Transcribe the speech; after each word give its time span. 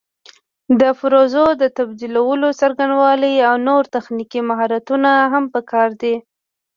د 0.79 0.81
پرزو 0.99 1.45
د 1.61 1.63
تبدیلولو 1.77 2.47
څرنګوالي 2.59 3.33
او 3.47 3.55
نور 3.67 3.83
تخنیکي 3.95 4.41
مهارتونه 4.49 5.11
هم 5.31 5.43
پکار 5.55 5.89
دي. 6.01 6.15